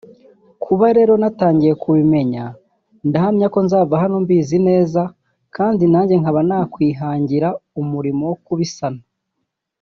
kuba 0.63 0.85
rero 0.97 1.13
natangiye 1.21 1.73
kubimenya 1.83 2.43
ndahamya 3.07 3.47
ko 3.53 3.59
nzava 3.65 3.93
hano 4.03 4.15
mbizi 4.23 4.57
neza 4.69 5.01
kandi 5.55 5.83
nanjye 5.91 6.15
nkaba 6.21 6.41
nakwihangira 6.49 7.47
umurimo 7.81 8.21
wo 8.29 8.37
kubisana 8.45 9.01